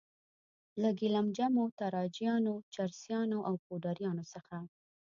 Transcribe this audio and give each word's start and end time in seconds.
له 0.81 0.89
ګیلم 0.99 1.27
جمو، 1.37 1.65
تاراجیانو، 1.79 2.53
چرسیانو 2.73 3.39
او 3.47 3.53
پوډریانو 3.65 4.23
څخه. 4.33 4.57